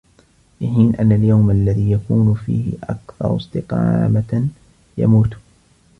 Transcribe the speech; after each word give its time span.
في 0.59 0.67
حين 0.67 0.95
أن 0.95 1.11
اليوم 1.11 1.51
الذي 1.51 1.91
يكون 1.91 2.33
فيه 2.33 2.73
اكثر 2.83 3.35
استقامةُ، 3.37 4.47
يموت 4.97 5.29